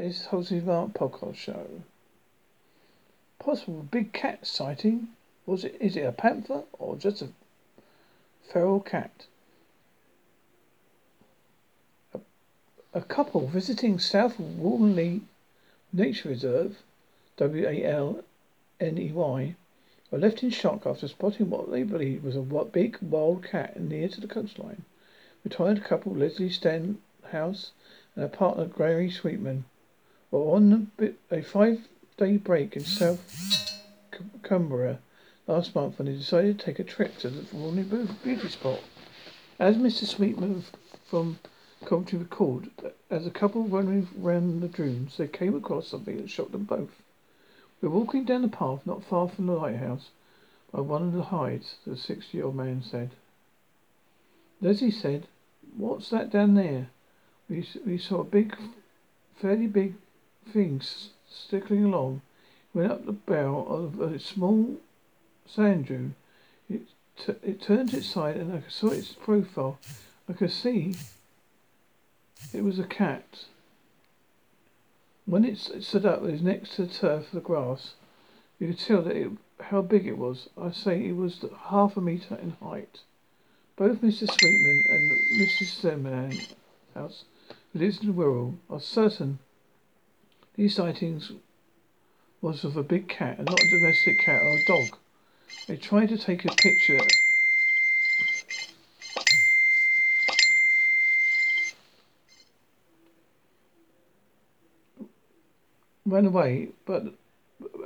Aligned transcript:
It's 0.00 0.26
hosting 0.26 0.64
Mark 0.64 0.92
podcast 0.92 1.34
show. 1.34 1.82
Possible 3.40 3.82
big 3.90 4.12
cat 4.12 4.46
sighting. 4.46 5.08
Was 5.44 5.64
it? 5.64 5.76
Is 5.80 5.96
it 5.96 6.02
a 6.02 6.12
panther 6.12 6.62
or 6.74 6.94
just 6.94 7.20
a 7.20 7.30
feral 8.52 8.78
cat? 8.78 9.26
A, 12.14 12.20
a 12.94 13.00
couple 13.00 13.48
visiting 13.48 13.98
South 13.98 14.38
Walney 14.38 15.22
Nature 15.92 16.28
Reserve, 16.28 16.78
W 17.36 17.66
A 17.66 17.84
L 17.84 18.22
N 18.78 18.98
E 18.98 19.10
Y, 19.10 19.56
were 20.12 20.18
left 20.18 20.44
in 20.44 20.50
shock 20.50 20.86
after 20.86 21.08
spotting 21.08 21.50
what 21.50 21.72
they 21.72 21.82
believed 21.82 22.22
was 22.22 22.36
a 22.36 22.64
big 22.66 22.98
wild 23.02 23.42
cat 23.42 23.80
near 23.80 24.08
to 24.08 24.20
the 24.20 24.28
coastline. 24.28 24.84
Retired 25.42 25.82
couple 25.82 26.14
Leslie 26.14 26.50
Stenhouse 26.50 27.72
and 28.14 28.22
her 28.22 28.28
partner 28.28 28.66
Gary 28.66 29.10
Sweetman 29.10 29.64
were 30.30 30.54
on 30.54 30.90
a 31.30 31.42
five-day 31.42 32.36
break 32.36 32.76
in 32.76 32.84
South 32.84 33.80
Cumbria 34.42 34.98
last 35.46 35.74
month 35.74 35.98
when 35.98 36.06
they 36.06 36.18
decided 36.18 36.58
to 36.58 36.64
take 36.64 36.78
a 36.78 36.84
trip 36.84 37.18
to 37.18 37.30
the 37.30 37.56
Walney 37.56 37.82
beauty 37.82 38.48
spot. 38.48 38.80
As 39.58 39.76
Mr. 39.76 40.04
Sweetman 40.04 40.64
from 41.06 41.38
Coventry 41.84 42.18
recalled, 42.18 42.68
as 43.10 43.26
a 43.26 43.30
couple 43.30 43.64
running 43.64 44.08
around 44.22 44.60
the 44.60 44.68
dunes, 44.68 45.16
they 45.16 45.28
came 45.28 45.54
across 45.54 45.88
something 45.88 46.16
that 46.16 46.30
shocked 46.30 46.52
them 46.52 46.64
both. 46.64 47.02
We 47.80 47.88
were 47.88 47.98
walking 47.98 48.24
down 48.24 48.42
the 48.42 48.48
path 48.48 48.80
not 48.84 49.04
far 49.04 49.28
from 49.28 49.46
the 49.46 49.54
lighthouse 49.54 50.10
by 50.72 50.80
one 50.80 51.02
of 51.02 51.12
the 51.12 51.24
hides, 51.24 51.76
the 51.86 51.96
sixty-year-old 51.96 52.56
man 52.56 52.82
said. 52.82 53.10
Leslie 54.60 54.90
said, 54.90 55.26
What's 55.76 56.10
that 56.10 56.30
down 56.30 56.54
there? 56.54 56.88
We, 57.48 57.66
we 57.86 57.98
saw 57.98 58.20
a 58.20 58.24
big, 58.24 58.56
fairly 59.40 59.68
big 59.68 59.94
things 60.48 61.10
stickling 61.30 61.84
along. 61.84 62.22
Went 62.74 62.92
up 62.92 63.06
the 63.06 63.12
bow 63.12 63.64
of 63.68 64.00
a 64.00 64.18
small 64.18 64.76
sand 65.46 65.86
dune. 65.86 66.14
It, 66.68 66.82
t- 67.16 67.34
it 67.42 67.62
turned 67.62 67.94
its 67.94 68.06
side 68.06 68.36
and 68.36 68.52
I 68.52 68.62
saw 68.68 68.90
its 68.90 69.12
profile. 69.12 69.78
I 70.28 70.32
could 70.34 70.52
see 70.52 70.94
it 72.52 72.62
was 72.62 72.78
a 72.78 72.84
cat. 72.84 73.44
When 75.26 75.44
it 75.44 75.58
stood 75.58 76.06
up, 76.06 76.22
it 76.22 76.32
was 76.32 76.42
next 76.42 76.76
to 76.76 76.86
the 76.86 76.92
turf, 76.92 77.30
the 77.32 77.40
grass. 77.40 77.94
You 78.58 78.68
could 78.68 78.78
tell 78.78 79.02
that 79.02 79.16
it, 79.16 79.30
how 79.60 79.82
big 79.82 80.06
it 80.06 80.16
was. 80.16 80.48
I 80.56 80.70
say 80.70 81.04
it 81.04 81.16
was 81.16 81.44
half 81.68 81.96
a 81.96 82.00
metre 82.00 82.36
in 82.36 82.56
height. 82.62 83.00
Both 83.76 84.00
Mr. 84.00 84.26
Sweetman 84.26 84.82
and 84.90 85.10
Mrs. 85.40 85.78
Stemman 85.78 86.54
House, 86.94 87.24
who 87.72 87.78
lives 87.78 88.02
in 88.02 88.14
Wirral, 88.14 88.56
are 88.70 88.80
certain 88.80 89.38
these 90.58 90.74
sightings 90.74 91.30
was 92.42 92.64
of 92.64 92.76
a 92.76 92.82
big 92.82 93.08
cat 93.08 93.38
and 93.38 93.48
not 93.48 93.62
a 93.62 93.68
domestic 93.68 94.18
cat 94.18 94.42
or 94.42 94.58
a 94.58 94.60
dog. 94.64 94.96
They 95.68 95.76
tried 95.76 96.08
to 96.08 96.18
take 96.18 96.44
a 96.44 96.54
picture 96.56 97.06
ran 106.04 106.26
away, 106.26 106.70
but 106.86 107.04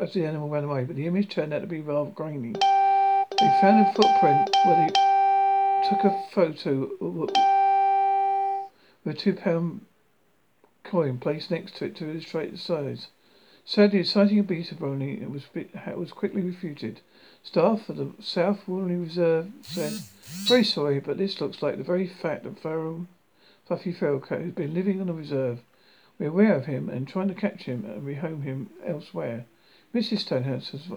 as 0.00 0.14
the 0.14 0.24
animal 0.24 0.48
ran 0.48 0.64
away, 0.64 0.84
but 0.84 0.96
the 0.96 1.06
image 1.06 1.28
turned 1.28 1.52
out 1.52 1.60
to 1.60 1.66
be 1.66 1.80
rather 1.80 2.10
grainy. 2.10 2.52
They 2.52 3.58
found 3.60 3.86
a 3.86 3.92
footprint 3.92 4.50
where 4.64 4.76
they 4.76 5.88
took 5.88 6.04
a 6.04 6.24
photo 6.32 6.88
with 7.00 7.36
a 9.04 9.18
two 9.18 9.34
pound 9.34 9.84
coin 10.84 11.18
placed 11.18 11.50
next 11.50 11.76
to 11.76 11.86
it 11.86 11.96
to 11.96 12.10
illustrate 12.10 12.52
the 12.52 12.58
size. 12.58 13.08
Sadly, 13.64 14.00
of 14.00 14.46
Beta 14.46 14.74
Brony 14.74 15.30
was, 15.30 15.44
was 15.96 16.12
quickly 16.12 16.42
refuted. 16.42 17.00
Staff 17.44 17.88
of 17.88 17.96
the 17.96 18.12
South 18.20 18.66
Walney 18.66 18.96
Reserve 18.96 19.52
said, 19.62 19.92
Very 20.48 20.64
sorry, 20.64 20.98
but 20.98 21.16
this 21.16 21.40
looks 21.40 21.62
like 21.62 21.76
the 21.76 21.84
very 21.84 22.08
fat 22.08 22.42
and 22.42 22.58
feral, 22.58 23.06
fluffy 23.66 23.92
feral 23.92 24.20
cat 24.20 24.40
who's 24.40 24.54
been 24.54 24.74
living 24.74 25.00
on 25.00 25.06
the 25.06 25.12
reserve. 25.12 25.60
We're 26.18 26.28
aware 26.28 26.54
of 26.54 26.66
him 26.66 26.88
and 26.88 27.06
trying 27.06 27.28
to 27.28 27.34
catch 27.34 27.62
him 27.62 27.84
and 27.84 28.02
rehome 28.02 28.42
him 28.42 28.70
elsewhere. 28.84 29.46
Mrs. 29.94 30.20
Stonehouse 30.20 30.70
has, 30.70 30.88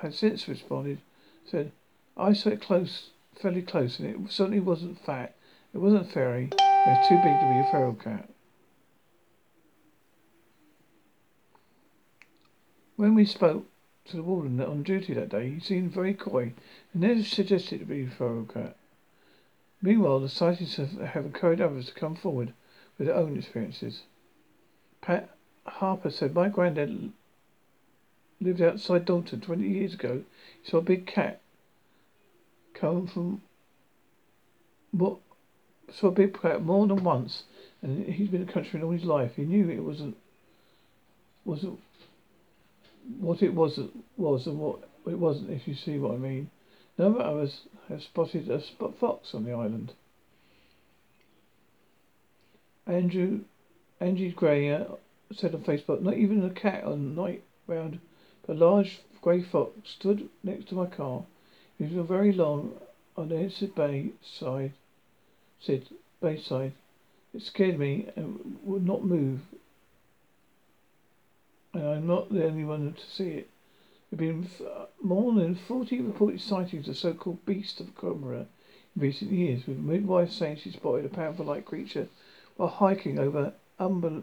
has 0.00 0.16
since 0.16 0.48
responded, 0.48 0.98
said, 1.44 1.72
I 2.16 2.32
saw 2.32 2.50
it 2.50 2.60
close, 2.60 3.10
fairly 3.34 3.62
close, 3.62 3.98
and 3.98 4.08
it 4.08 4.32
certainly 4.32 4.60
wasn't 4.60 5.04
fat. 5.04 5.34
It 5.74 5.78
wasn't 5.78 6.12
fairy. 6.12 6.50
It 6.52 6.88
was 6.88 7.08
too 7.08 7.16
big 7.16 7.40
to 7.40 7.48
be 7.48 7.58
a 7.58 7.70
feral 7.70 7.94
cat. 7.94 8.28
When 12.96 13.14
we 13.14 13.24
spoke 13.24 13.66
to 14.06 14.16
the 14.16 14.22
warden 14.22 14.60
on 14.60 14.82
duty 14.82 15.14
that 15.14 15.30
day, 15.30 15.50
he 15.50 15.60
seemed 15.60 15.92
very 15.92 16.14
coy 16.14 16.52
and 16.92 17.02
never 17.02 17.22
suggested 17.22 17.80
to 17.80 17.86
be 17.86 18.02
a 18.02 18.44
cat. 18.52 18.76
Meanwhile, 19.80 20.20
the 20.20 20.28
sightings 20.28 20.76
have, 20.76 20.92
have 21.00 21.24
encouraged 21.24 21.62
others 21.62 21.86
to 21.86 21.94
come 21.94 22.14
forward 22.14 22.52
with 22.98 23.08
their 23.08 23.16
own 23.16 23.36
experiences. 23.36 24.02
Pat 25.00 25.30
Harper 25.66 26.10
said, 26.10 26.34
My 26.34 26.48
granddad 26.48 27.12
lived 28.40 28.60
outside 28.60 29.04
Dalton 29.04 29.40
20 29.40 29.66
years 29.66 29.94
ago. 29.94 30.24
He 30.62 30.70
saw 30.70 30.78
a 30.78 30.82
big 30.82 31.06
cat 31.06 31.40
come 32.74 33.06
from 33.06 33.42
what 34.90 35.18
saw 35.90 36.08
a 36.08 36.12
big 36.12 36.40
cat 36.40 36.62
more 36.62 36.86
than 36.86 37.04
once, 37.04 37.44
and 37.80 38.06
he's 38.06 38.28
been 38.28 38.42
in 38.42 38.46
the 38.46 38.52
country 38.52 38.82
all 38.82 38.90
his 38.90 39.04
life. 39.04 39.36
He 39.36 39.42
knew 39.42 39.68
it 39.70 39.82
wasn't 39.82 40.16
wasn't 41.44 41.80
what 43.18 43.42
it 43.42 43.54
was 43.54 43.78
was 44.16 44.46
and 44.46 44.58
what 44.58 44.88
it 45.06 45.18
wasn't, 45.18 45.50
if 45.50 45.66
you 45.66 45.74
see 45.74 45.98
what 45.98 46.14
I 46.14 46.18
mean. 46.18 46.50
None 46.98 47.16
of 47.16 47.38
us 47.38 47.62
have 47.88 48.02
spotted 48.02 48.48
a 48.48 48.62
spot 48.62 48.98
fox 48.98 49.34
on 49.34 49.44
the 49.44 49.52
island. 49.52 49.92
Andrew 52.86 53.40
Angie 54.00 54.32
Gray 54.32 54.72
uh, 54.72 54.84
said 55.32 55.54
on 55.54 55.62
Facebook, 55.62 56.02
not 56.02 56.16
even 56.16 56.44
a 56.44 56.50
cat 56.50 56.84
on 56.84 57.14
night 57.14 57.44
round, 57.66 58.00
but 58.46 58.56
a 58.56 58.58
large 58.58 59.00
grey 59.20 59.42
fox 59.42 59.72
stood 59.84 60.28
next 60.42 60.68
to 60.68 60.74
my 60.74 60.86
car. 60.86 61.24
It 61.78 61.92
was 61.92 62.06
very 62.06 62.32
long 62.32 62.74
on 63.16 63.28
the 63.28 63.70
Bay 63.74 64.10
side, 64.22 64.72
Sid 65.60 65.88
Bay 66.20 66.40
side. 66.40 66.72
It 67.32 67.42
scared 67.42 67.78
me 67.78 68.08
and 68.16 68.58
would 68.64 68.84
not 68.84 69.04
move 69.04 69.40
and 71.74 71.86
I'm 71.86 72.06
not 72.06 72.32
the 72.32 72.44
only 72.44 72.64
one 72.64 72.92
to 72.92 73.06
see 73.06 73.30
it. 73.30 73.50
There 74.10 74.32
have 74.32 74.48
been 74.58 74.66
uh, 74.66 74.86
more 75.02 75.32
than 75.32 75.54
40 75.54 76.00
reported 76.02 76.40
sightings 76.40 76.88
of 76.88 76.98
so-called 76.98 77.46
beast 77.46 77.80
of 77.80 77.96
Cumbria 77.96 78.46
in 78.94 79.02
recent 79.02 79.32
years, 79.32 79.66
with 79.66 79.78
midwives 79.78 80.36
saying 80.36 80.58
she 80.58 80.70
spotted 80.72 81.06
a 81.06 81.08
panther-like 81.08 81.64
creature 81.64 82.08
while 82.56 82.68
hiking 82.68 83.18
over 83.18 83.54
Umber 83.80 84.22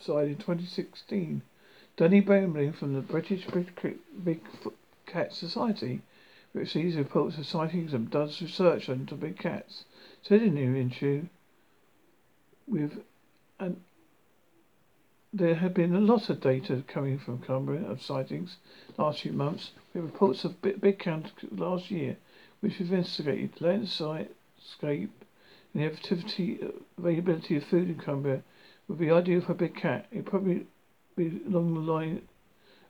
side 0.00 0.28
in 0.28 0.36
2016. 0.36 1.42
Danny 1.96 2.20
Bamping 2.20 2.72
from 2.72 2.94
the 2.94 3.00
British 3.00 3.46
Big 4.24 4.40
Cat 5.06 5.32
Society, 5.32 6.00
which 6.52 6.72
sees 6.72 6.96
reports 6.96 7.38
of 7.38 7.46
sightings 7.46 7.92
and 7.92 8.10
does 8.10 8.40
research 8.42 8.88
into 8.88 9.14
big 9.14 9.38
cats, 9.38 9.84
said 10.22 10.42
in 10.42 10.56
an 10.56 10.76
interview 10.76 11.26
with 12.66 13.02
an 13.58 13.80
there 15.32 15.54
have 15.54 15.74
been 15.74 15.94
a 15.94 16.00
lot 16.00 16.28
of 16.28 16.40
data 16.40 16.82
coming 16.88 17.18
from 17.18 17.38
Cumbria 17.38 17.86
of 17.86 18.02
sightings 18.02 18.56
last 18.98 19.22
few 19.22 19.32
months. 19.32 19.70
We 19.94 20.00
have 20.00 20.10
reports 20.10 20.44
of 20.44 20.60
big, 20.60 20.80
big 20.80 20.98
count 20.98 21.32
last 21.56 21.90
year, 21.90 22.16
which 22.60 22.78
we've 22.78 22.92
investigated 22.92 23.60
landscape 23.60 24.28
and 25.72 25.82
the 25.82 25.86
activity, 25.86 26.58
availability 26.98 27.56
of 27.56 27.64
food 27.64 27.88
in 27.88 27.98
Cumbria 27.98 28.42
would 28.88 28.98
be 28.98 29.10
ideal 29.10 29.40
for 29.40 29.52
a 29.52 29.54
big 29.54 29.76
cat. 29.76 30.06
It 30.10 30.24
probably 30.26 30.66
be 31.16 31.40
along 31.46 31.74
the 31.74 31.80
line 31.80 32.22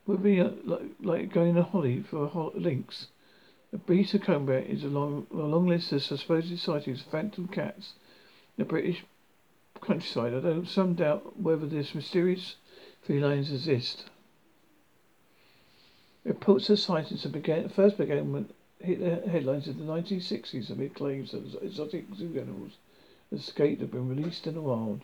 would 0.07 0.23
be 0.23 0.41
uh, 0.41 0.51
like, 0.65 0.83
like 1.03 1.33
going 1.33 1.55
to 1.55 1.63
Holly 1.63 2.03
for 2.03 2.25
a 2.25 2.29
ho- 2.29 2.53
lynx. 2.55 3.09
The 3.71 3.79
Beta 3.79 4.19
Cumbria 4.19 4.61
is 4.63 4.83
a 4.83 4.89
long, 4.89 5.27
a 5.31 5.37
long 5.37 5.67
list 5.67 5.93
of 5.93 6.03
supposed 6.03 6.59
sightings 6.59 7.03
of 7.03 7.07
phantom 7.09 7.49
cats. 7.49 7.93
The 8.57 8.65
British 8.65 9.05
countryside, 9.81 10.35
I 10.35 10.41
don't. 10.41 10.67
some 10.67 10.95
doubt 10.95 11.41
whether 11.41 11.67
this 11.67 11.95
mysterious 11.95 12.57
felines 13.03 13.53
exist. 13.53 14.05
Reports 16.25 16.69
of 16.71 16.79
sightings 16.79 17.25
began, 17.27 17.69
first 17.69 17.97
began 17.97 18.33
when 18.33 18.51
hit 18.79 19.01
the 19.01 19.29
headlines 19.29 19.69
in 19.69 19.79
the 19.79 19.93
1960s 19.93 20.71
amid 20.71 20.95
claims 20.95 21.33
that 21.33 21.63
exotic 21.63 22.07
zoo 22.15 22.39
animals 22.39 22.73
escaped 23.33 23.81
had 23.81 23.91
been 23.91 24.09
released 24.09 24.47
in 24.47 24.55
the 24.55 24.61
wild. 24.61 25.03